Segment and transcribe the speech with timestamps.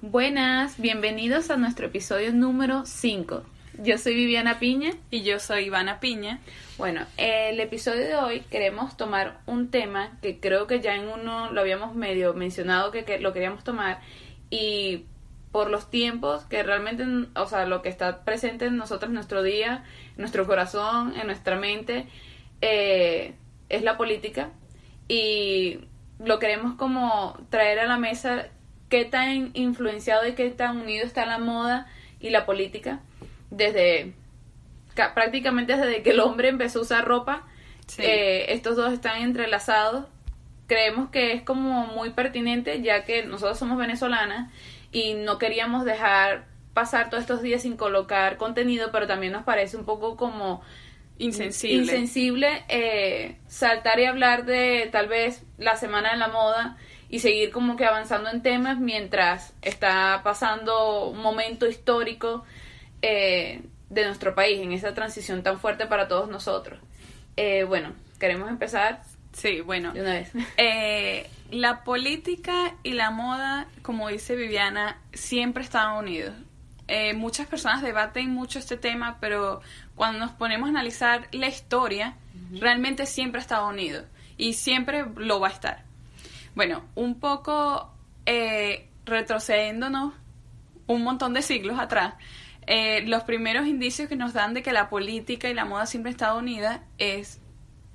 [0.00, 3.42] Buenas, bienvenidos a nuestro episodio número 5.
[3.82, 4.92] Yo soy Viviana Piña.
[5.10, 6.38] Y yo soy Ivana Piña.
[6.76, 11.50] Bueno, el episodio de hoy queremos tomar un tema que creo que ya en uno
[11.50, 14.00] lo habíamos medio mencionado que, que lo queríamos tomar
[14.50, 15.06] y
[15.50, 17.04] por los tiempos que realmente,
[17.34, 21.26] o sea, lo que está presente en nosotros, en nuestro día, en nuestro corazón, en
[21.26, 22.06] nuestra mente,
[22.60, 23.34] eh,
[23.68, 24.50] es la política
[25.08, 25.80] y
[26.20, 28.48] lo queremos como traer a la mesa
[28.88, 31.86] qué tan influenciado y qué tan unido está la moda
[32.20, 33.00] y la política
[33.50, 34.14] desde
[35.14, 37.46] prácticamente desde que el hombre empezó a usar ropa
[37.96, 40.06] eh, estos dos están entrelazados.
[40.66, 44.52] Creemos que es como muy pertinente ya que nosotros somos venezolanas
[44.92, 49.76] y no queríamos dejar pasar todos estos días sin colocar contenido pero también nos parece
[49.76, 50.62] un poco como
[51.16, 56.76] insensible, insensible eh, saltar y hablar de tal vez la semana de la moda
[57.08, 62.44] y seguir como que avanzando en temas mientras está pasando un momento histórico
[63.00, 66.80] eh, de nuestro país en esa transición tan fuerte para todos nosotros.
[67.36, 69.02] Eh, bueno, queremos empezar.
[69.32, 69.92] Sí, bueno.
[69.92, 70.32] De una vez.
[71.50, 76.34] la política y la moda, como dice Viviana, siempre están unidos.
[77.14, 79.62] muchas personas debaten mucho este tema, pero
[79.94, 82.16] cuando nos ponemos a analizar la historia,
[82.50, 84.04] realmente siempre ha estado unido
[84.36, 85.87] y siempre lo va a estar.
[86.58, 87.88] Bueno, un poco
[88.26, 90.12] eh, retrocediéndonos
[90.88, 92.14] un montón de siglos atrás,
[92.66, 96.10] eh, los primeros indicios que nos dan de que la política y la moda siempre
[96.10, 97.40] han estado unidas es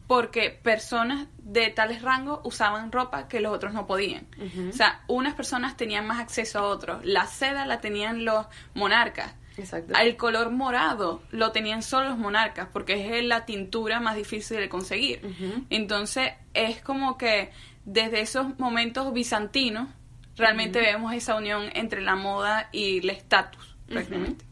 [0.08, 4.28] porque personas de tales rangos usaban ropa que los otros no podían.
[4.69, 7.03] O sea, unas personas tenían más acceso a otros.
[7.03, 9.94] La seda la tenían los monarcas, Exacto.
[10.00, 14.69] El color morado lo tenían solo los monarcas porque es la tintura más difícil de
[14.69, 15.22] conseguir.
[15.69, 17.52] Entonces es como que
[17.86, 19.89] desde esos momentos bizantinos
[20.38, 24.45] realmente vemos esa unión entre la moda y el estatus prácticamente.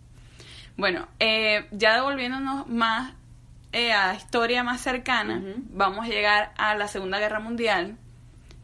[0.78, 3.14] Bueno, eh, ya devolviéndonos más
[3.72, 7.98] eh, a historia más cercana, vamos a llegar a la Segunda Guerra Mundial,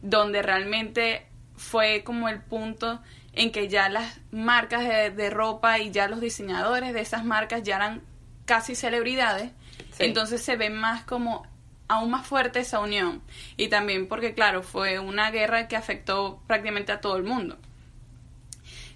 [0.02, 1.26] donde realmente
[1.56, 3.00] fue como el punto
[3.32, 7.76] en que ya las marcas de, ropa y ya los diseñadores de esas marcas ya
[7.76, 8.02] eran
[8.44, 9.52] casi celebridades,
[9.98, 11.46] entonces se ve más como
[11.88, 13.22] aún más fuerte esa unión.
[13.56, 17.56] Y también porque, claro, fue una guerra que afectó prácticamente a todo el mundo.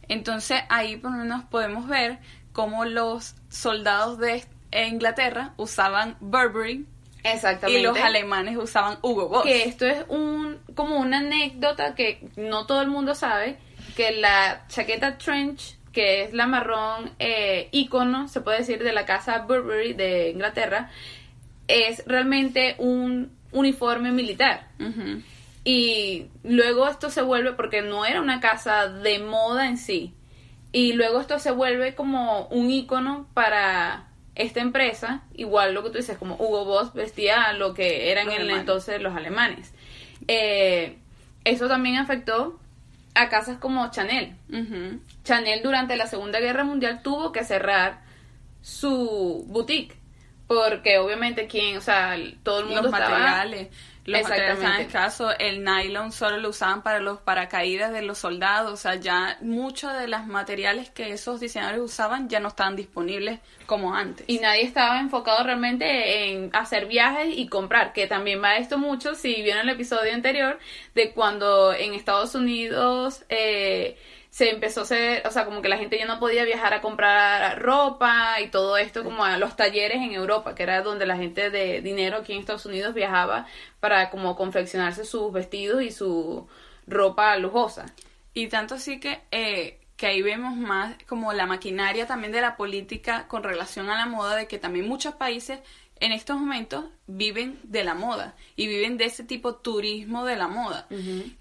[0.08, 2.19] Entonces ahí por lo menos podemos ver
[2.52, 6.86] cómo los soldados de Inglaterra usaban Burberry
[7.25, 7.81] Exactamente.
[7.81, 9.44] Y los alemanes usaban Hugo Boss.
[9.44, 13.58] Que esto es un como una anécdota que no todo el mundo sabe,
[13.97, 19.06] que la chaqueta trench, que es la marrón eh, ícono, se puede decir, de la
[19.06, 20.91] casa Burberry de Inglaterra,
[21.68, 24.68] es realmente un uniforme militar.
[25.64, 30.14] Y luego esto se vuelve, porque no era una casa de moda en sí,
[30.72, 35.98] y luego esto se vuelve como un icono para esta empresa, igual lo que tú
[35.98, 39.72] dices, como Hugo Boss vestía lo que eran en el entonces los alemanes.
[40.26, 40.96] Eh,
[41.44, 42.58] eso también afectó
[43.14, 44.34] a casas como Chanel.
[45.24, 48.00] Chanel durante la Segunda Guerra Mundial tuvo que cerrar
[48.62, 49.96] su boutique
[50.52, 53.68] porque obviamente quien, o sea, todo el mundo los materiales,
[54.04, 58.76] los materiales caso, el nylon solo lo usaban para los paracaídas de los soldados, o
[58.76, 63.94] sea, ya muchos de los materiales que esos diseñadores usaban ya no estaban disponibles como
[63.94, 64.24] antes.
[64.28, 69.14] Y nadie estaba enfocado realmente en hacer viajes y comprar, que también va esto mucho,
[69.14, 70.58] si vieron el episodio anterior,
[70.94, 73.24] de cuando en Estados Unidos...
[73.28, 73.96] Eh,
[74.32, 76.81] se empezó a hacer, o sea, como que la gente ya no podía viajar a
[76.81, 81.19] comprar ropa y todo esto, como a los talleres en Europa, que era donde la
[81.19, 83.47] gente de dinero aquí en Estados Unidos viajaba
[83.78, 86.48] para como confeccionarse sus vestidos y su
[86.87, 87.93] ropa lujosa.
[88.32, 92.56] Y tanto así que, eh, que ahí vemos más como la maquinaria también de la
[92.56, 95.60] política con relación a la moda, de que también muchos países
[96.00, 100.49] en estos momentos viven de la moda y viven de ese tipo turismo de la
[100.49, 100.87] moda.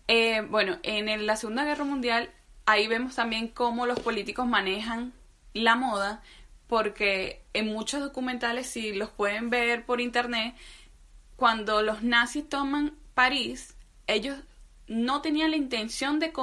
[0.10, 2.32] Eh, bueno, en la Segunda Guerra Mundial
[2.66, 5.14] ahí vemos también cómo los políticos manejan
[5.54, 6.22] la moda,
[6.68, 10.56] porque en muchos documentales, si los pueden ver por internet,
[11.36, 13.76] cuando los nazis toman París,
[14.08, 14.38] ellos
[14.88, 16.34] no tenían la intención de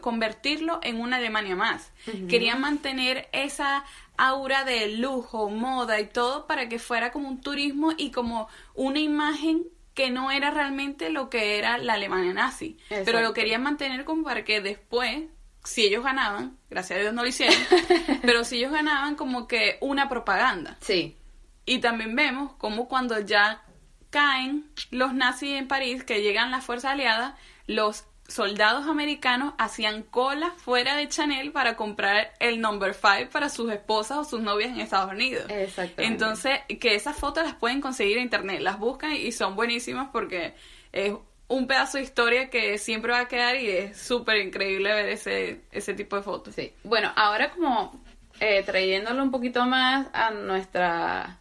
[0.00, 1.92] convertirlo en una Alemania más.
[2.28, 3.84] Querían mantener esa
[4.16, 8.98] aura de lujo, moda y todo para que fuera como un turismo y como una
[8.98, 9.64] imagen
[9.94, 12.76] que no era realmente lo que era la Alemania nazi.
[12.88, 15.24] Pero lo querían mantener como para que después
[15.64, 17.56] si ellos ganaban, gracias a Dios no lo hicieron,
[18.22, 20.76] pero si ellos ganaban como que una propaganda.
[20.80, 21.16] Sí.
[21.64, 23.62] Y también vemos como cuando ya
[24.10, 27.34] caen los nazis en París, que llegan las fuerzas aliadas,
[27.66, 33.70] los soldados americanos hacían cola fuera de Chanel para comprar el number five para sus
[33.70, 35.44] esposas o sus novias en Estados Unidos.
[35.48, 36.04] Exactamente.
[36.04, 40.54] Entonces, que esas fotos las pueden conseguir en internet, las buscan y son buenísimas porque
[40.92, 41.12] es
[41.52, 45.60] un pedazo de historia que siempre va a quedar y es súper increíble ver ese,
[45.70, 46.54] ese tipo de fotos.
[46.54, 46.72] Sí.
[46.84, 48.02] Bueno, ahora como
[48.40, 51.38] eh, trayéndolo un poquito más a nuestra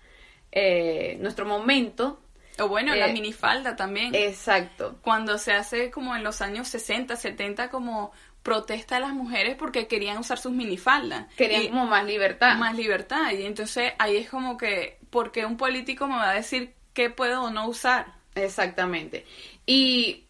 [0.52, 2.22] eh, nuestro momento.
[2.60, 4.14] O bueno, la Eh, minifalda también.
[4.14, 4.98] Exacto.
[5.02, 8.12] Cuando se hace como en los años 60, 70 como
[8.44, 11.34] protesta de las mujeres porque querían usar sus minifaldas.
[11.36, 12.58] Querían Y- como más libertad.
[12.58, 13.32] más libertad.
[13.32, 17.44] Y entonces ahí es como que, porque un político me va a decir qué puedo
[17.44, 18.08] o no usar?
[18.36, 19.26] Exactamente.
[19.72, 20.26] Y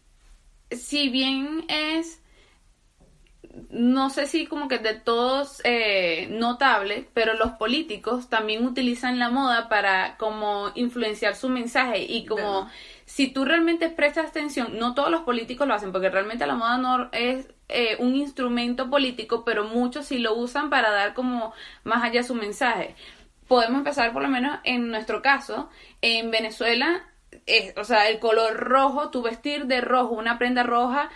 [0.70, 2.22] si bien es,
[3.70, 9.30] no sé si como que de todos eh, notable, pero los políticos también utilizan la
[9.30, 12.72] moda para como influenciar su mensaje y como ¿Verdad?
[13.04, 16.78] si tú realmente prestas atención, no todos los políticos lo hacen porque realmente la moda
[16.78, 21.52] no es eh, un instrumento político, pero muchos sí lo usan para dar como
[21.82, 22.94] más allá su mensaje.
[23.48, 25.68] Podemos empezar por lo menos en nuestro caso,
[26.00, 27.11] en Venezuela,
[27.46, 31.10] es, o sea, el color rojo, tu vestir de rojo, una prenda roja,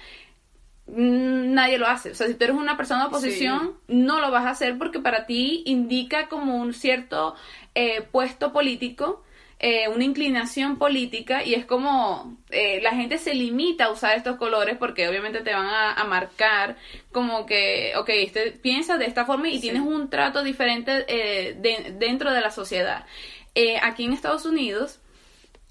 [0.87, 2.11] mm, nadie lo hace.
[2.11, 5.01] O sea, si tú eres una persona de oposición, no lo vas a hacer porque
[5.01, 7.35] para ti indica como un cierto
[7.75, 9.23] eh, puesto político,
[9.59, 14.37] eh, una inclinación política y es como eh, la gente se limita a usar estos
[14.37, 16.77] colores porque obviamente te van a, a marcar
[17.11, 19.61] como que, ok, este piensa de esta forma y Sí.
[19.63, 23.07] tienes un trato diferente eh, de- dentro de la sociedad.
[23.83, 25.01] Aquí en Estados Unidos,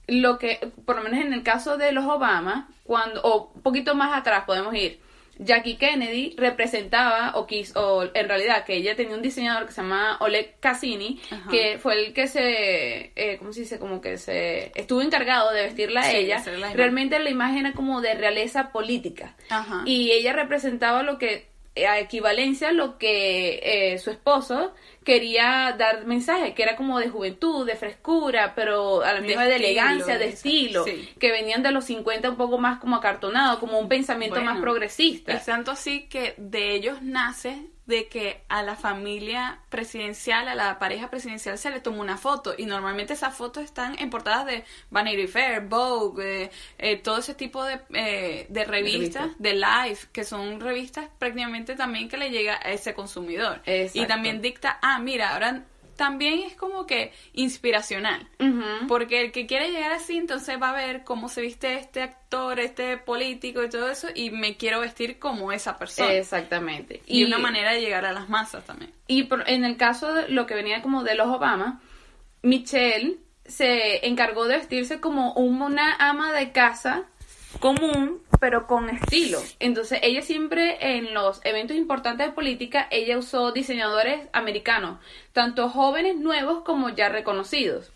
[0.08, 3.96] lo que, por lo menos en el caso de los Obama, cuando, o un poquito
[3.96, 5.00] más atrás podemos ir,
[5.38, 9.82] Jackie Kennedy representaba, o quiso, o en realidad que ella tenía un diseñador que se
[9.82, 11.50] llama Oleg Cassini, Ajá.
[11.50, 13.80] que fue el que se, eh, ¿cómo se dice?
[13.80, 16.42] Como que se estuvo encargado de vestirla a ella.
[16.58, 16.74] la.
[16.74, 19.36] Realmente la imagen era como de realeza política.
[19.50, 19.82] Ajá.
[19.86, 23.60] Y ella representaba lo que, a equivalencia, lo que
[23.94, 24.74] eh, su esposo
[25.04, 29.44] quería dar mensaje, que era como de juventud, de frescura, pero a la De misma
[29.46, 31.10] de estilo, elegancia, de de- estilo, sí.
[31.20, 34.62] que venían de los 50 un poco más como acartonado, como un pensamiento Bueno, más
[34.62, 35.34] progresista.
[35.34, 40.80] Es tanto así que de ellos nace de que a la familia presidencial, a la
[40.80, 44.64] pareja presidencial se le tomó una foto y normalmente esas fotos están en portadas de
[44.90, 50.24] Vanity Fair, Vogue, eh, eh, todo ese tipo de, eh, de revistas, de Life, que
[50.24, 53.62] son revistas prácticamente también que le llega a ese consumidor.
[53.66, 54.00] Exacto.
[54.02, 55.64] Y también dicta, ah, mira, ahora
[55.96, 58.28] también es como que inspiracional.
[58.88, 62.60] Porque el que quiere llegar así, entonces va a ver cómo se viste este actor,
[62.60, 66.12] este político y todo eso, y me quiero vestir como esa persona.
[66.14, 67.02] Exactamente.
[67.08, 68.92] y una manera de llegar a las masas también.
[69.08, 71.82] Y por- en el caso de lo que venía como de los Obama,
[72.42, 77.04] Michelle se encargó de vestirse como una ama de casa
[77.60, 79.40] común, pero con estilo.
[79.60, 85.00] Entonces, ella siempre en los eventos importantes de política, ella usó diseñadores americanos,
[85.34, 87.92] tanto jóvenes nuevos como ya reconocidos.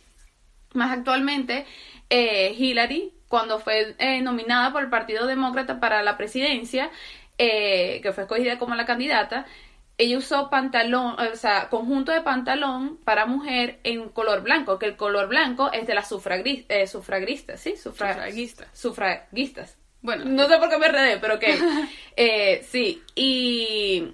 [0.73, 1.65] Más actualmente,
[2.09, 6.89] eh, Hillary, cuando fue eh, nominada por el Partido Demócrata para la presidencia,
[7.38, 9.45] eh, que fue escogida como la candidata,
[10.00, 14.96] ella usó pantalón, o sea, conjunto de pantalón para mujer en color blanco, que el
[14.96, 17.75] color blanco es de las sufragri- eh, sufragistas, ¿sí?
[17.75, 18.68] Sufra- Sufragistas.
[18.74, 19.78] Sufragistas.
[20.01, 21.44] Bueno, No sé por qué me enredé, pero ok.
[22.16, 24.13] Eh, sí, y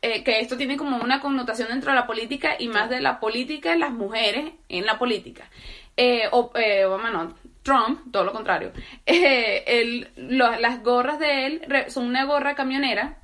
[0.00, 3.20] eh, que esto tiene como una connotación dentro de la política y más de la
[3.20, 5.48] política, las mujeres en la política.
[5.96, 8.72] Eh, o, eh, Obama no, Trump, todo lo contrario.
[9.06, 13.18] Eh, él- lo- las gorras de él son una gorra camionera,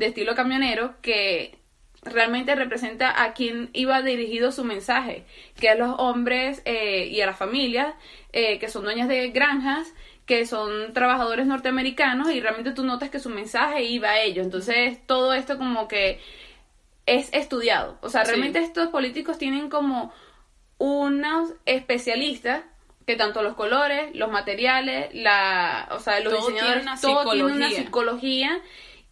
[0.00, 1.56] de estilo camionero, que
[2.02, 5.24] realmente representa a quien iba dirigido su mensaje,
[5.60, 7.94] que a los hombres eh, y a las familias
[8.32, 9.92] eh, que son dueñas de granjas,
[10.26, 14.44] que son trabajadores norteamericanos y realmente tú notas que su mensaje iba a ellos.
[14.46, 16.20] Entonces todo esto como que
[17.06, 17.98] es estudiado.
[18.00, 18.30] O sea, Sí.
[18.30, 20.12] realmente estos políticos tienen como
[20.78, 22.62] unos especialistas
[23.06, 27.52] que tanto los colores, los materiales, la, o sea, los Todo diseñadores, tiene todo tiene
[27.52, 28.60] una psicología.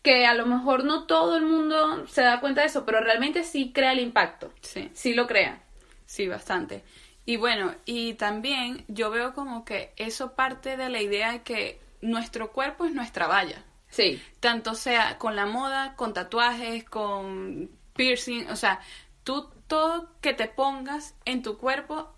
[0.02, 3.44] Que a lo mejor no todo el mundo se da cuenta de eso, pero realmente
[3.44, 4.52] sí crea el impacto.
[4.60, 4.90] sí.
[4.94, 5.62] Sí lo crea.
[6.06, 6.84] Sí, bastante.
[7.26, 11.80] Y bueno, y también yo veo como que eso parte de la idea de que
[12.00, 13.62] nuestro cuerpo es nuestra valla.
[13.88, 14.20] Sí.
[14.40, 18.80] Tanto sea con la moda, con tatuajes, con piercing, o sea,
[19.24, 22.14] tú todo que te pongas en tu cuerpo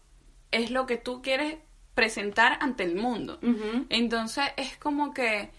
[0.53, 1.57] es lo que tú quieres
[1.95, 3.41] presentar ante el mundo.
[3.89, 5.51] Entonces es como que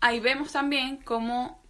[0.00, 1.62] ahí vemos también como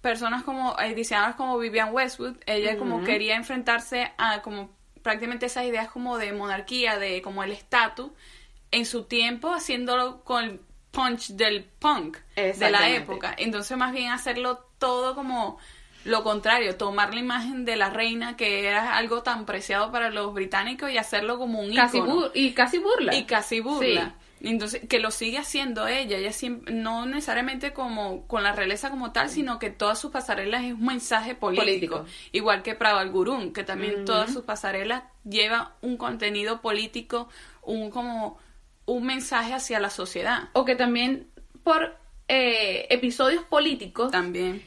[0.00, 4.70] personas como eh, diseñadoras como Vivian Westwood, ella como quería enfrentarse a como
[5.02, 8.10] prácticamente esas ideas como de monarquía, de como el estatus
[8.70, 10.60] en su tiempo haciéndolo con
[10.90, 13.34] punch del punk de la época.
[13.36, 15.58] Entonces, más bien hacerlo todo como
[16.04, 20.32] lo contrario, tomar la imagen de la reina, que era algo tan preciado para los
[20.32, 22.30] británicos, y hacerlo como un Casi ícono.
[22.32, 23.14] y casi burla.
[23.14, 24.14] Y casi burla.
[24.42, 29.12] Entonces, que lo sigue haciendo ella, ella siempre, no necesariamente como con la realeza como
[29.12, 31.98] tal, sino que todas sus pasarelas es un mensaje político.
[31.98, 32.04] Político.
[32.32, 37.28] Igual que Prabal Gurung, que también todas sus pasarelas lleva un contenido político,
[37.62, 38.38] un como
[38.86, 40.48] un mensaje hacia la sociedad.
[40.54, 41.28] O que también
[41.62, 41.96] por
[42.28, 44.62] eh, episodios políticos También.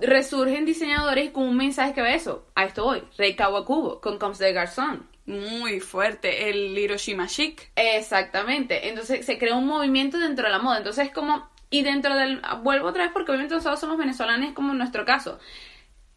[0.00, 2.46] Resurgen diseñadores con un mensaje que ve eso.
[2.54, 3.02] A esto voy.
[3.16, 5.06] Rey Kawakubo con Comes de Garzón.
[5.26, 6.48] Muy fuerte.
[6.50, 7.70] El Hiroshima Chic.
[7.76, 8.88] Exactamente.
[8.88, 10.78] Entonces se crea un movimiento dentro de la moda.
[10.78, 11.48] Entonces es como...
[11.70, 12.40] Y dentro del...
[12.62, 15.38] Vuelvo otra vez porque obviamente nosotros somos venezolanos como en nuestro caso.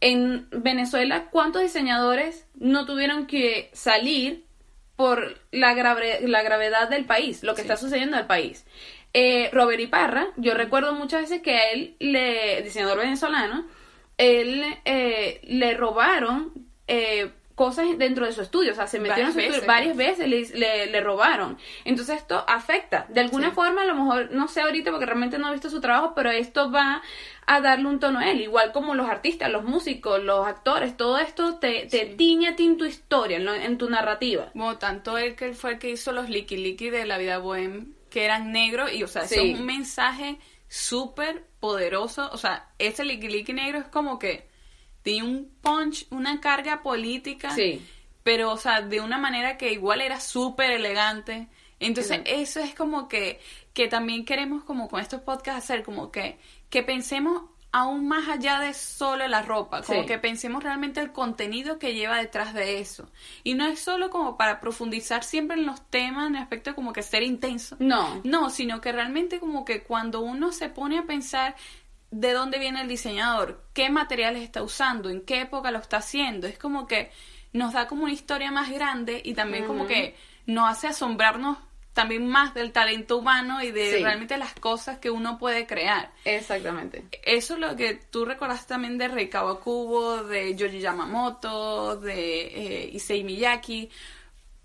[0.02, 4.46] En Venezuela, ¿cuántos diseñadores no tuvieron que salir
[4.96, 7.68] por la, grave- la gravedad del país, lo que Sí.
[7.68, 8.66] está sucediendo en el país?
[9.14, 13.66] Eh, Robert Iparra, yo recuerdo muchas veces que a él, le, diseñador venezolano,
[14.18, 16.52] él eh, le robaron
[16.88, 19.68] eh, cosas dentro de su estudio, o sea, se metió en su estudio veces.
[19.68, 21.58] varias veces, le, le, le robaron.
[21.86, 23.06] Entonces esto afecta.
[23.10, 23.56] De alguna Sí.
[23.56, 26.30] forma, a lo mejor, no sé ahorita porque realmente no he visto su trabajo, pero
[26.32, 27.02] esto va
[27.48, 31.18] a darle un tono a él, igual como los artistas, los músicos, los actores, todo
[31.18, 32.16] esto te, te Sí.
[32.16, 34.52] tiñe a ti en tu historia, en, lo- en tu narrativa.
[34.54, 37.40] Bueno, tanto él que él fue el que hizo los Licky Licky de la vida
[37.40, 40.38] bohem, que eran negros, y o sea, eso es un mensaje
[40.68, 42.30] súper poderoso.
[42.32, 44.48] O sea, ese Licky negro es como que
[45.02, 47.82] tiene un punch, una carga política, Sí.
[48.24, 51.48] pero o sea, de una manera que igual era súper elegante.
[51.80, 52.42] Entonces, Exacto.
[52.42, 53.40] eso es como que,
[53.74, 56.38] que también queremos como con estos podcasts hacer como que,
[56.70, 60.08] que pensemos aún más allá de solo la ropa, como Sí.
[60.08, 63.10] que pensemos realmente el contenido que lleva detrás de eso.
[63.44, 66.94] Y no es solo como para profundizar siempre en los temas, en el aspecto como
[66.94, 67.76] que ser intenso.
[67.80, 68.22] No.
[68.24, 71.56] No, sino que realmente como que cuando uno se pone a pensar
[72.12, 76.48] de dónde viene el diseñador, qué materiales está usando, en qué época lo está haciendo,
[76.48, 77.12] es como que
[77.54, 80.16] nos da como una historia más grande y también como que
[80.48, 81.58] nos hace asombrarnos
[81.94, 84.04] también más del talento humano y de Sí.
[84.04, 86.12] realmente las cosas que uno puede crear.
[86.24, 87.04] Exactamente.
[87.24, 92.90] Eso es lo que tú recordaste también de Rei Kawakubo, de Yoji Yamamoto, de eh,
[92.94, 93.90] Issei Miyake.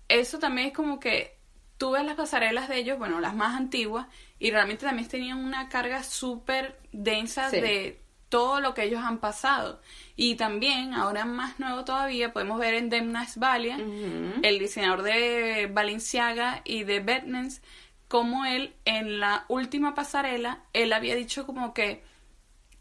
[0.07, 1.35] Eso también es como que
[1.77, 4.07] tú ves las pasarelas de ellos, bueno, las más antiguas,
[4.39, 7.59] y realmente también tenían una carga súper densa Sí.
[7.59, 7.99] de
[8.35, 9.79] todo lo que ellos han pasado.
[10.17, 14.39] Y también, ahora más nuevo todavía, podemos ver en Demnas Valiant, Ujú.
[14.43, 17.61] el diseñador de Balenciaga y de Bertens,
[18.07, 22.03] como él en la última pasarela, él había dicho como que,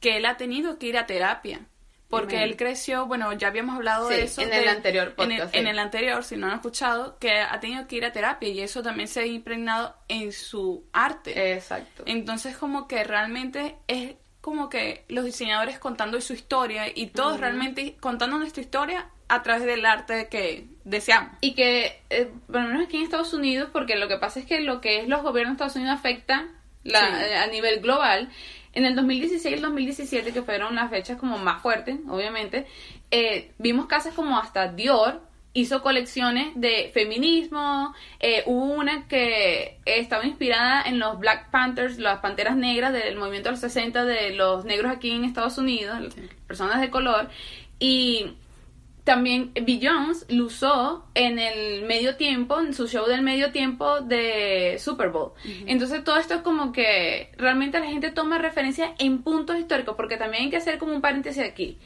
[0.00, 1.60] que él ha tenido que ir a terapia.
[2.08, 4.40] Porque él creció, bueno, ya habíamos hablado Sí, de eso.
[4.42, 7.58] en el anterior en el- podcast, en el anterior, si no han escuchado, que ha
[7.58, 11.54] tenido que ir a terapia y eso también se ha impregnado en su arte.
[11.54, 12.04] Exacto.
[12.06, 17.96] Entonces como que realmente es como que los diseñadores contando su historia y todos realmente
[17.98, 21.30] contando nuestra historia a través del arte que deseamos.
[21.40, 24.44] Y que, eh, por lo menos aquí en Estados Unidos, porque lo que pasa es
[24.44, 26.46] que lo que es los gobiernos de Estados Unidos afecta
[26.82, 27.24] la, Sí.
[27.24, 28.28] eh, a nivel global.
[28.74, 32.66] En el 2016 y el 2017, que fueron las fechas como más fuertes, obviamente,
[33.10, 35.22] eh, vimos casas como hasta Dior
[35.54, 42.18] hizo colecciones de feminismo, eh, hubo una que estaba inspirada en los Black Panthers, las
[42.18, 46.22] panteras negras del movimiento de los 60 de los negros aquí en Estados Unidos, Sí.
[46.46, 47.28] personas de color,
[47.78, 48.34] y
[49.04, 54.76] también Jones lo usó en el medio tiempo, en su show del medio tiempo de
[54.80, 55.32] Super Bowl.
[55.66, 60.16] Entonces todo esto es como que realmente la gente toma referencia en puntos históricos, porque
[60.16, 61.78] también hay que hacer como un paréntesis aquí.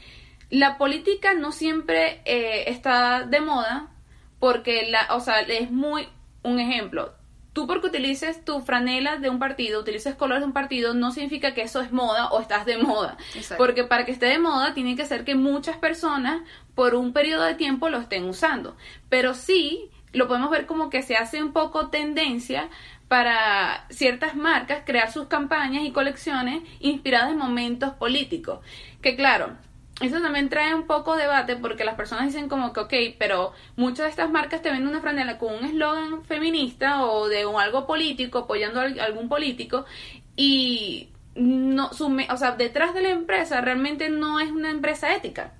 [0.50, 3.90] La política no siempre eh, está de moda,
[4.38, 6.08] porque la, o sea, es muy
[6.42, 7.14] un ejemplo.
[7.52, 11.54] Tú porque utilices tu franela de un partido, utilices colores de un partido, no significa
[11.54, 13.16] que eso es moda o estás de moda.
[13.34, 13.62] Exacto.
[13.62, 16.42] Porque para que esté de moda tiene que ser que muchas personas
[16.74, 18.76] por un periodo de tiempo lo estén usando.
[19.08, 22.68] Pero sí, lo podemos ver como que se hace un poco tendencia
[23.08, 28.60] para ciertas marcas crear sus campañas y colecciones inspiradas en momentos políticos.
[29.02, 29.56] Que claro,
[30.00, 33.52] eso también trae un poco de debate porque las personas dicen como que, ok, pero
[33.76, 37.60] muchas de estas marcas te venden una franela con un eslogan feminista o de un
[37.60, 39.84] algo político, apoyando a al- algún político
[40.36, 45.14] y no, su, me- o sea, detrás de la empresa realmente no es una empresa
[45.14, 45.52] ética.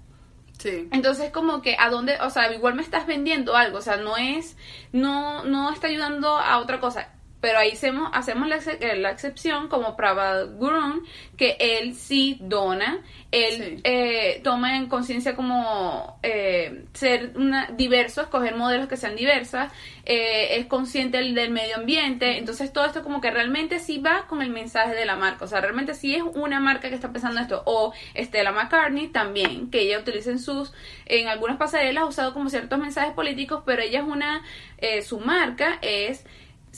[0.58, 0.88] Sí.
[0.92, 4.16] Entonces como que a dónde, o sea, igual me estás vendiendo algo, o sea, no
[4.16, 4.56] es,
[4.92, 7.08] no, no está ayudando a otra cosa.
[7.40, 11.02] Pero ahí hacemos, hacemos la, eh, la excepción como Prabhat Gurung,
[11.36, 13.80] que él sí dona, él Sí.
[13.84, 19.72] eh, toma en conciencia como eh, ser una, diverso, escoger modelos que sean diversas,
[20.04, 24.26] eh, es consciente del, del medio ambiente, entonces todo esto como que realmente sí va
[24.26, 27.12] con el mensaje de la marca, o sea, realmente sí es una marca que está
[27.12, 30.72] pensando esto, o Stella McCartney también, que ella utiliza en sus,
[31.06, 34.42] en algunas pasarelas ha usado como ciertos mensajes políticos, pero ella es una,
[34.78, 36.24] eh, su marca es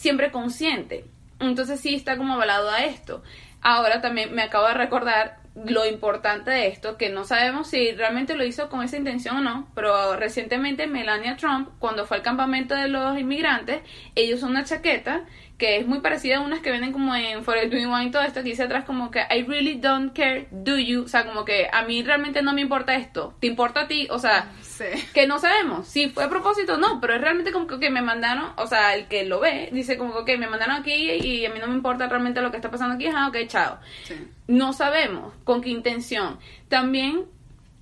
[0.00, 1.04] siempre consciente.
[1.40, 3.22] Entonces sí está como avalado a esto.
[3.60, 8.34] Ahora también me acabo de recordar lo importante de esto, que no sabemos si realmente
[8.34, 12.74] lo hizo con esa intención o no, pero recientemente Melania Trump, cuando fue al campamento
[12.74, 13.80] de los inmigrantes,
[14.14, 15.24] ella usó una chaqueta
[15.58, 18.42] que es muy parecida a unas que venden como en Forever 21 y todo esto,
[18.42, 21.02] que dice atrás como que I really don't care, do you?
[21.04, 24.08] O sea, como que a mí realmente no me importa esto, ¿te importa a ti?
[24.10, 24.86] O sea, Sí.
[25.12, 28.00] que no sabemos si fue a propósito o no, pero es realmente como que me
[28.00, 31.50] mandaron, o sea, el que lo ve, dice como que me mandaron aquí y a
[31.50, 33.78] mí no me importa realmente lo que está pasando aquí, ah, ok, chao.
[34.04, 34.14] Sí.
[34.50, 36.38] No sabemos con qué intención.
[36.68, 37.24] También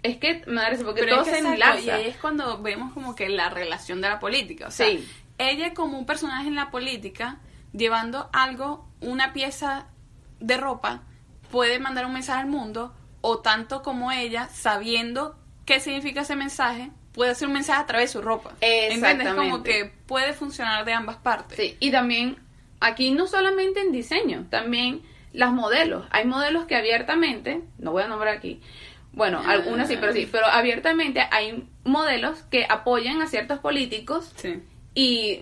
[0.03, 1.81] es que, madre, porque Pero todo es que se enlaza.
[1.81, 4.69] y ahí es cuando vemos como que la relación de la política.
[4.69, 5.09] O sea, Sí.
[5.39, 7.39] ella como un personaje en la política,
[7.73, 9.87] llevando algo, una pieza
[10.41, 11.03] de ropa,
[11.51, 16.91] puede mandar un mensaje al mundo, o tanto como ella, sabiendo qué significa ese mensaje,
[17.13, 18.51] puede hacer un mensaje a través de su ropa.
[18.61, 19.29] ¿Entiendes?
[19.35, 19.71] Como Exactamente.
[19.71, 21.57] que puede funcionar de ambas partes.
[21.59, 22.37] Sí, y también
[22.81, 25.03] aquí no solamente en diseño, también
[25.39, 26.05] las modelos.
[26.11, 28.61] Hay modelos que abiertamente, no voy a nombrar aquí,
[29.13, 34.61] bueno, algunas sí, pero sí, pero abiertamente hay modelos que apoyan a ciertos políticos Sí.
[34.95, 35.41] y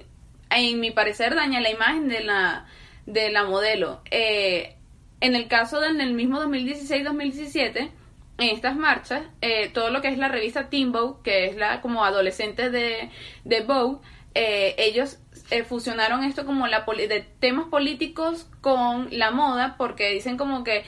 [0.51, 2.67] en mi parecer daña la imagen de la
[3.07, 4.77] de la modelo Eh,
[5.21, 7.91] en el caso del el mismo 2016-2017
[8.39, 11.81] en estas marchas eh, todo lo que es la revista Teen Vogue que es la
[11.81, 13.11] como adolescente de,
[13.45, 13.99] de Vogue
[14.35, 15.19] eh, ellos
[15.51, 20.65] eh, fusionaron esto como la poli- de temas políticos con la moda porque dicen como
[20.65, 20.85] que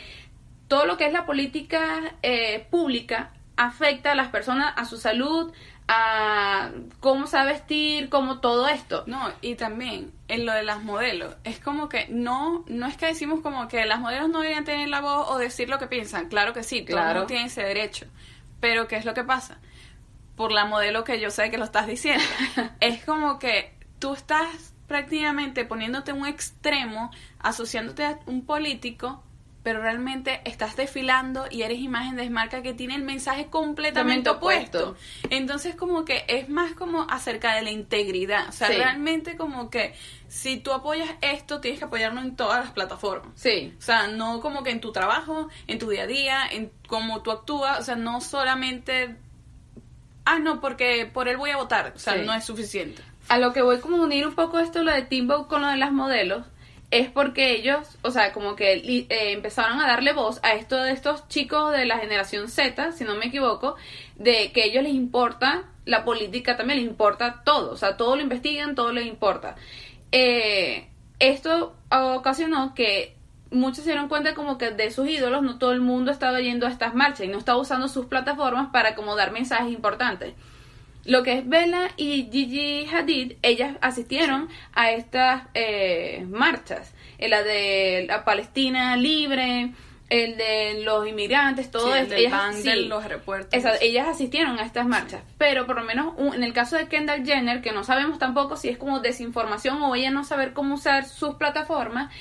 [0.68, 5.52] todo lo que es la política eh, pública afecta a las personas, a su salud,
[5.88, 9.04] a cómo se va a vestir, como todo esto.
[9.06, 13.06] No, y también en lo de las modelos, es como que no, no es que
[13.06, 16.28] decimos como que las modelos no deberían tener la voz o decir lo que piensan,
[16.28, 17.14] claro que sí, todo el Claro.
[17.20, 18.06] mundo tiene ese derecho,
[18.60, 19.58] pero ¿qué es lo que pasa?
[20.36, 22.22] Por la modelo que yo sé que lo estás diciendo,
[22.80, 29.22] es como que tú estás prácticamente poniéndote un extremo, asociándote a un político,
[29.62, 34.90] pero realmente estás desfilando y eres imagen de marca que tiene el mensaje completamente opuesto.
[34.90, 35.28] opuesto.
[35.28, 38.48] Entonces como que es más como acerca de la integridad.
[38.48, 38.74] O sea, Sí.
[38.76, 39.94] realmente como que
[40.28, 43.32] si tú apoyas esto, tienes que apoyarlo en todas las plataformas.
[43.34, 46.72] Sí, O sea, no como que en tu trabajo, en tu día a día, en
[46.86, 47.78] cómo tú actúas.
[47.80, 49.16] O sea, no solamente...
[50.24, 51.92] Ah, no, porque por él voy a votar.
[51.94, 52.20] O sea, Sí.
[52.24, 53.02] no es suficiente.
[53.28, 55.76] A lo que voy como unir un poco esto lo de Timbo con lo de
[55.76, 56.44] las modelos
[56.90, 60.92] es porque ellos, o sea, como que eh, empezaron a darle voz a esto de
[60.92, 63.76] estos chicos de la generación Z, si no me equivoco,
[64.16, 68.16] de que a ellos les importa la política también, les importa todo, o sea, todo
[68.16, 69.56] lo investigan, todo les importa.
[70.12, 70.88] Eh,
[71.18, 73.14] esto ocasionó que
[73.50, 76.66] muchos se dieron cuenta como que de sus ídolos no todo el mundo estaba yendo
[76.66, 80.34] a estas marchas y no estaba usando sus plataformas para como dar mensajes importantes.
[81.08, 87.42] Lo que es Bella y Gigi Hadid, ellas asistieron a estas eh, marchas, en la
[87.42, 89.72] de la Palestina libre,
[90.10, 92.14] el de los inmigrantes, todo Sí, el esto.
[92.14, 92.84] del Ellas- de sí.
[92.86, 93.52] los aeropuertos.
[93.52, 96.88] Esa- ellas asistieron a estas marchas, pero por lo menos un- en el caso de
[96.88, 100.74] Kendall Jenner, que no sabemos tampoco si es como desinformación o ella no saber cómo
[100.74, 102.12] usar sus plataformas,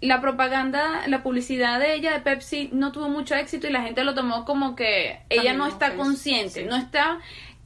[0.00, 4.02] la propaganda, la publicidad de ella de Pepsi no tuvo mucho éxito y la gente
[4.04, 6.66] lo tomó como que ella También no está consciente, sí.
[6.68, 7.20] no está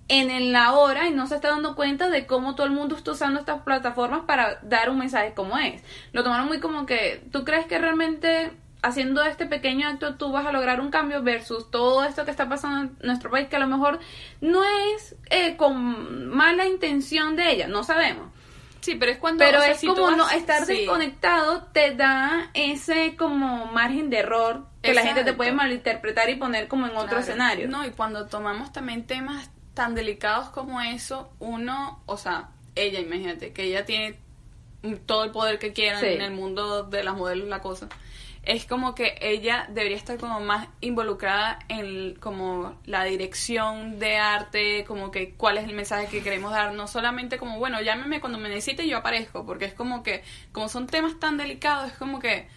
[0.09, 3.13] en el ahora y no se está dando cuenta de cómo todo el mundo está
[3.13, 5.83] usando estas plataformas para dar un mensaje como es.
[6.13, 10.47] Lo tomaron muy como que, ¿tú crees que realmente haciendo este pequeño acto tú vas
[10.47, 13.59] a lograr un cambio versus todo esto que está pasando en nuestro país que a
[13.59, 13.99] lo mejor
[14.41, 14.63] no
[14.95, 18.31] es eh, con mala intención de ella, no sabemos.
[18.81, 19.45] Sí, pero es cuando...
[19.45, 20.77] Pero o sea, es si como no estar sí.
[20.77, 26.37] desconectado te da ese como margen de error que la gente te puede malinterpretar y
[26.37, 27.21] poner como en otro Claro.
[27.21, 27.69] escenario.
[27.69, 33.53] No, y cuando tomamos también temas tan delicados como eso, uno, o sea, ella, imagínate,
[33.53, 34.19] que ella tiene
[35.07, 36.07] todo el poder que quiera Sí.
[36.07, 37.89] en el mundo de las modelos, la cosa.
[38.43, 44.85] Es como que ella debería estar como más involucrada en como la dirección de arte,
[44.85, 48.39] como que cuál es el mensaje que queremos dar, no solamente como, bueno, llámeme cuando
[48.41, 51.97] me necesite y yo aparezco, porque es como que, como son temas tan delicados, es
[51.99, 52.49] como que,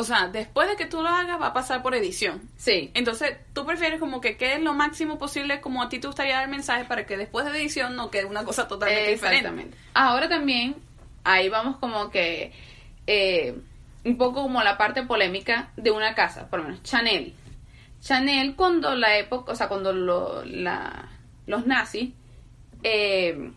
[0.00, 2.42] o sea, después de que tú lo hagas va a pasar por edición.
[2.56, 2.90] Sí.
[2.94, 6.44] Entonces, tú prefieres como que quede lo máximo posible como a ti te gustaría dar
[6.44, 9.38] el mensaje para que después de edición no quede una cosa totalmente diferente.
[9.48, 9.76] Exactamente.
[9.94, 10.76] Ahora también,
[11.24, 12.52] ahí vamos como que
[13.06, 13.54] eh,
[14.04, 17.34] un poco como la parte polémica de una casa, por lo menos Chanel.
[18.00, 21.08] Chanel cuando la época, o sea, cuando lo- la-
[21.46, 22.10] los nazis,
[22.82, 23.50] eh,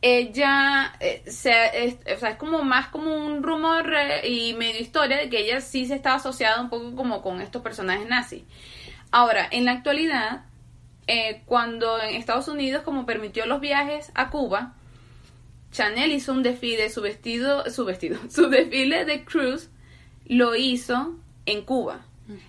[0.00, 4.80] ella, eh, se, es, o sea, es como más como un rumor eh, y medio
[4.80, 8.44] historia de que ella sí se estaba asociada un poco como con estos personajes nazis.
[9.10, 10.44] Ahora, en la actualidad,
[11.06, 14.74] eh, cuando en Estados Unidos como permitió los viajes a Cuba,
[15.72, 19.70] Chanel hizo un desfile, su vestido, su vestido, su desfile de cruise
[20.26, 22.02] lo hizo en Cuba.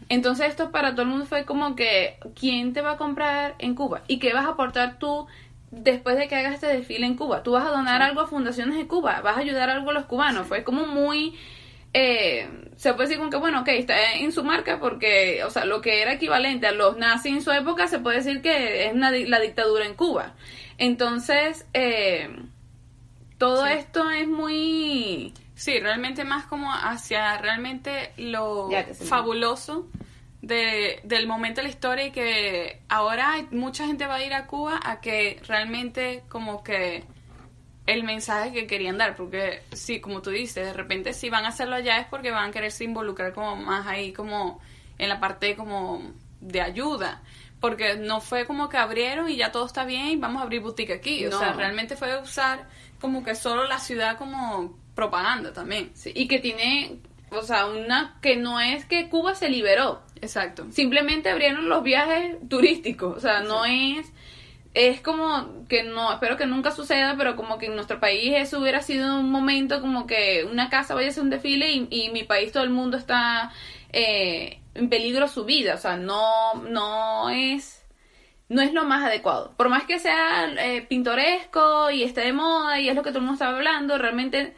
[0.10, 3.76] Entonces esto para todo el mundo fue como que, ¿quién te va a comprar en
[3.76, 4.02] Cuba?
[4.10, 5.26] ¿Y qué vas a aportar tú
[5.72, 7.44] después de que hagas este desfile en Cuba?
[7.44, 9.22] ¿Tú vas a donar algo a fundaciones de Cuba?
[9.22, 10.48] ¿Vas a ayudar algo a los cubanos?
[10.48, 11.36] Fue como muy...
[11.94, 15.66] eh, se puede decir como que, bueno, ok, está en su marca porque, o sea,
[15.66, 18.94] lo que era equivalente a los nazis en su época, se puede decir que es
[18.94, 20.34] una la dictadura en Cuba.
[20.78, 22.30] Entonces, eh,
[23.38, 23.74] todo Sí.
[23.74, 25.34] esto es muy...
[25.56, 28.70] Sí, realmente más como hacia realmente lo
[29.10, 29.88] fabuloso
[30.42, 34.48] de, del momento de la historia y que ahora mucha gente va a ir a
[34.48, 37.04] Cuba a que realmente como que
[37.86, 41.50] el mensaje que querían dar, porque sí, como tú dices, de repente si van a
[41.50, 44.60] hacerlo allá es porque van a quererse involucrar como más ahí como
[44.98, 47.24] en la parte como de ayuda,
[47.60, 50.62] porque no fue como que abrieron y ya todo está bien y vamos a abrir
[50.62, 52.68] boutique aquí, o sea, realmente fue usar
[53.02, 55.92] como que solo la ciudad como propaganda también.
[55.96, 57.00] sí, y que tiene,
[57.32, 60.68] o sea, una que no es que Cuba se liberó, Exacto.
[60.72, 64.12] simplemente abrieron los viajes turísticos, o sea, no es
[64.76, 68.60] es como que no espero que nunca suceda pero como que en nuestro país eso
[68.60, 72.10] hubiera sido un momento como que una casa vaya a hacer un desfile y, y
[72.12, 73.52] mi país todo el mundo está
[73.92, 77.84] eh, en peligro su vida o sea no no es
[78.48, 82.80] no es lo más adecuado por más que sea eh, pintoresco y esté de moda
[82.80, 84.54] y es lo que todo el mundo está hablando realmente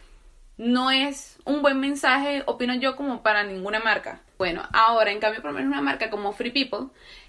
[0.62, 4.21] no es un buen mensaje, opino yo, como para ninguna marca.
[4.41, 6.88] Bueno, ahora, en cambio, por lo menos una marca como Free People,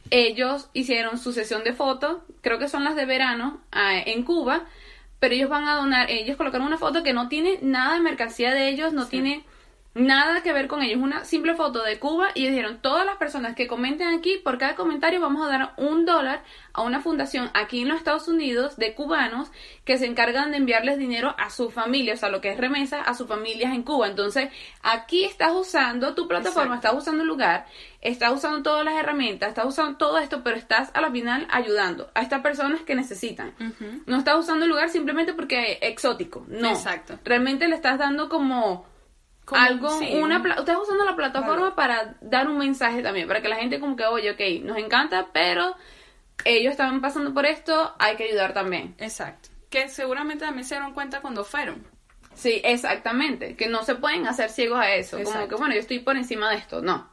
[0.08, 4.64] ellos hicieron su sesión de fotos, creo que son las de verano, ah, en Cuba,
[5.18, 8.54] pero ellos van a donar, ellos colocaron una foto que no tiene nada de mercancía
[8.54, 9.44] de ellos, no tiene
[9.94, 13.54] nada que ver con ellos, una simple foto de Cuba y dijeron, todas las personas
[13.54, 17.82] que comenten aquí, por cada comentario vamos a dar un dólar a una fundación aquí
[17.82, 19.50] en los Estados Unidos de cubanos
[19.84, 23.02] que se encargan de enviarles dinero a su familia, o sea, lo que es remesa
[23.02, 24.08] a sus familias en Cuba.
[24.08, 24.48] Entonces,
[24.82, 26.88] aquí estás usando tu plataforma, Exacto.
[26.88, 27.66] estás usando el lugar,
[28.00, 32.10] estás usando todas las herramientas, estás usando todo esto, pero estás a la final ayudando
[32.14, 33.54] a estas personas que necesitan.
[34.06, 36.70] No estás usando el lugar simplemente porque es exótico, no.
[36.70, 37.18] Exacto.
[37.24, 38.90] Realmente le estás dando como
[39.52, 43.48] Como, algo, sí, una estás usando la plataforma para dar un mensaje también, para que
[43.48, 45.74] la gente como que, oye, ok, nos encanta, pero
[46.44, 48.94] ellos estaban pasando por esto, hay que ayudar también.
[48.98, 49.48] Exacto.
[49.70, 51.86] Que seguramente también se dieron cuenta cuando fueron.
[52.34, 55.98] Sí, exactamente, que no se pueden hacer ciegos a eso, como que, bueno, yo estoy
[56.00, 57.10] por encima de esto, no.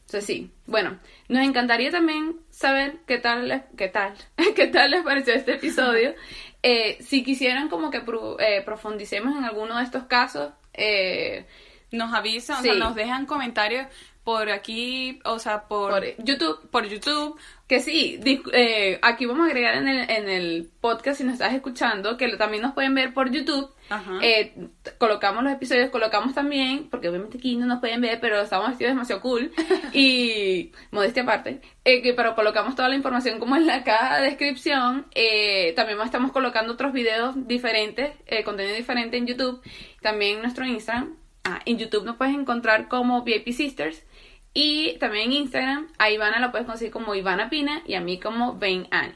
[0.00, 4.14] Entonces sí, bueno, nos encantaría también saber qué tal, les- qué tal,
[4.56, 6.14] qué tal les pareció este episodio.
[6.60, 11.46] Eh, si quisieran como que pro- eh, profundicemos en alguno de estos casos, eh,
[11.92, 12.68] Nos avisan, Sí.
[12.70, 13.86] o sea, nos dejan comentarios
[14.24, 17.38] por aquí, o sea, por, por YouTube, por YouTube.
[17.66, 18.20] Que sí,
[18.52, 22.28] eh, aquí vamos a agregar en el, en el podcast si nos estás escuchando, que
[22.28, 23.70] lo- también nos pueden ver por YouTube.
[23.88, 24.18] Ajá.
[24.22, 24.52] Eh,
[24.98, 28.92] colocamos los episodios, colocamos también, porque obviamente aquí no nos pueden ver, pero estamos vestidos
[28.92, 29.50] demasiado cool.
[29.94, 34.24] y modestia aparte, eh, que, pero colocamos toda la información como en la caja de
[34.28, 35.06] descripción.
[35.14, 39.62] Eh, también estamos colocando otros videos diferentes, eh, contenido diferente en YouTube,
[40.02, 41.16] también en nuestro Instagram.
[41.48, 44.04] Ah, en YouTube nos puedes encontrar como VIP Sisters.
[44.52, 48.20] Y también en Instagram, a Ivana la puedes conseguir como Ivana Pina y a mí
[48.20, 49.14] como Ben Ann.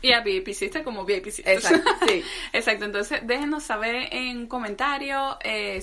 [0.00, 1.54] Y a VIP Sister como VIP Sister.
[1.54, 2.24] Exacto, sí.
[2.52, 5.80] Exacto, entonces déjenos saber en comentarios, eh,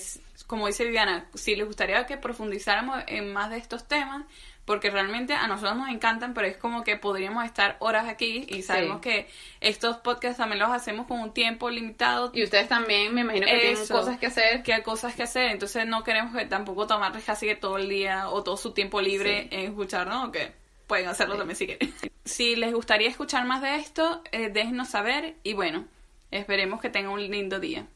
[0.47, 4.25] como dice Viviana, si les gustaría que profundizáramos en más de estos temas,
[4.69, 8.61] porque realmente a nosotros nos encantan, pero es como que podríamos estar horas aquí y
[8.61, 9.09] sabemos Sí.
[9.09, 9.29] que
[9.61, 13.57] estos podcasts también los hacemos con un tiempo limitado, Y ustedes también, me imagino que
[13.57, 14.61] tienen cosas que hacer.
[14.61, 17.89] que hay cosas que hacer, entonces no queremos que tampoco tomarles casi que todo el
[17.89, 19.55] día o todo su tiempo libre Sí.
[19.55, 20.51] en escucharnos, que
[20.85, 21.91] pueden hacerlo también si quieren.
[22.25, 25.85] Si les gustaría escuchar más de esto, eh, déjenos saber y bueno,
[26.29, 27.87] esperemos que tengan un lindo día.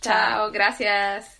[0.00, 1.38] Chao, gracias.